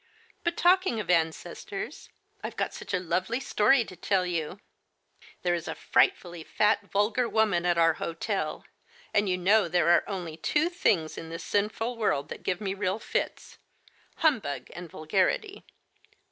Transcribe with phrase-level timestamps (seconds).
[0.43, 2.09] But talking of ancestors,
[2.43, 4.59] I've got such a lovely story to tell you.
[5.43, 8.65] There is a frightfully fat, vulgar woman at our hotel,
[9.13, 12.73] and you know there are only two things in this sinful world that give me
[12.73, 13.59] real fits—
[14.23, 15.63] humbug and vulgarity.